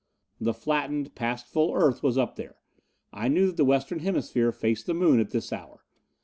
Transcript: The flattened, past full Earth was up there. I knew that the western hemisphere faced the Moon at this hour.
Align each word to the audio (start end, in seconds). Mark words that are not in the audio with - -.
The 0.39 0.55
flattened, 0.55 1.13
past 1.13 1.45
full 1.45 1.75
Earth 1.75 2.01
was 2.01 2.17
up 2.17 2.35
there. 2.35 2.55
I 3.13 3.27
knew 3.27 3.45
that 3.45 3.57
the 3.57 3.63
western 3.63 3.99
hemisphere 3.99 4.51
faced 4.51 4.87
the 4.87 4.95
Moon 4.95 5.19
at 5.19 5.29
this 5.29 5.53
hour. 5.53 5.85